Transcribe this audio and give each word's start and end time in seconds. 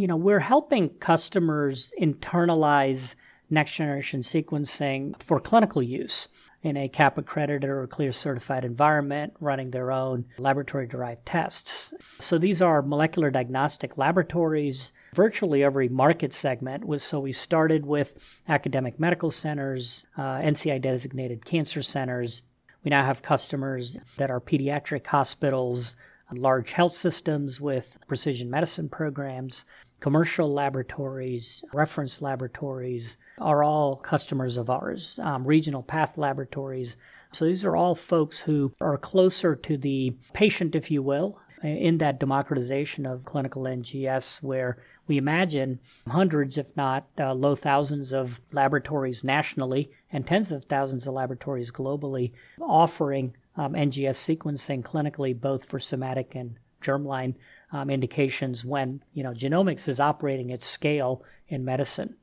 you 0.00 0.06
know, 0.06 0.16
we're 0.16 0.40
helping 0.40 0.88
customers 0.88 1.92
internalize 2.00 3.14
next 3.50 3.74
generation 3.74 4.20
sequencing 4.22 5.20
for 5.20 5.40
clinical 5.40 5.82
use 5.82 6.28
in 6.62 6.76
a 6.76 6.88
CAP 6.88 7.18
accredited 7.18 7.68
or 7.68 7.86
CLIA 7.86 8.12
certified 8.12 8.64
environment, 8.64 9.34
running 9.40 9.70
their 9.70 9.90
own 9.90 10.24
laboratory 10.38 10.86
derived 10.86 11.26
tests. 11.26 11.92
So 12.18 12.38
these 12.38 12.62
are 12.62 12.80
molecular 12.80 13.30
diagnostic 13.30 13.98
laboratories. 13.98 14.92
Virtually 15.14 15.64
every 15.64 15.88
market 15.88 16.32
segment 16.32 16.84
was 16.84 17.02
so 17.02 17.18
we 17.20 17.32
started 17.32 17.84
with 17.84 18.40
academic 18.48 19.00
medical 19.00 19.30
centers, 19.30 20.06
uh, 20.16 20.38
NCI 20.38 20.80
designated 20.80 21.44
cancer 21.44 21.82
centers. 21.82 22.42
We 22.84 22.90
now 22.90 23.04
have 23.04 23.20
customers 23.22 23.98
that 24.16 24.30
are 24.30 24.40
pediatric 24.40 25.06
hospitals, 25.06 25.96
large 26.32 26.72
health 26.72 26.92
systems 26.92 27.60
with 27.60 27.98
precision 28.06 28.50
medicine 28.50 28.88
programs, 28.88 29.66
commercial 30.00 30.52
laboratories, 30.52 31.64
reference 31.72 32.22
laboratories 32.22 33.18
are 33.38 33.62
all 33.62 33.96
customers 33.96 34.56
of 34.56 34.70
ours, 34.70 35.18
um, 35.22 35.44
regional 35.44 35.82
path 35.82 36.18
laboratories. 36.18 36.96
So 37.32 37.44
these 37.44 37.64
are 37.64 37.76
all 37.76 37.94
folks 37.94 38.40
who 38.40 38.72
are 38.80 38.98
closer 38.98 39.54
to 39.54 39.76
the 39.76 40.14
patient, 40.32 40.74
if 40.74 40.90
you 40.90 41.02
will, 41.02 41.38
in 41.62 41.98
that 41.98 42.18
democratization 42.18 43.04
of 43.04 43.24
clinical 43.24 43.64
NGS, 43.64 44.42
where 44.42 44.78
we 45.06 45.18
imagine 45.18 45.78
hundreds, 46.08 46.56
if 46.56 46.74
not 46.76 47.06
uh, 47.18 47.34
low 47.34 47.54
thousands, 47.54 48.12
of 48.12 48.40
laboratories 48.52 49.22
nationally 49.22 49.90
and 50.10 50.26
tens 50.26 50.52
of 50.52 50.64
thousands 50.64 51.06
of 51.06 51.14
laboratories 51.14 51.70
globally 51.70 52.32
offering 52.60 53.34
um, 53.60 53.74
NGS 53.74 54.16
sequencing 54.16 54.82
clinically, 54.82 55.38
both 55.38 55.66
for 55.66 55.78
somatic 55.78 56.34
and 56.34 56.58
germline 56.82 57.34
um, 57.72 57.90
indications 57.90 58.64
when 58.64 59.02
you 59.12 59.22
know 59.22 59.32
genomics 59.32 59.86
is 59.86 60.00
operating 60.00 60.50
at 60.50 60.62
scale 60.62 61.22
in 61.46 61.62
medicine. 61.62 62.16